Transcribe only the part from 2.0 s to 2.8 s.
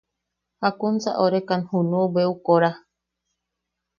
bweʼu kora?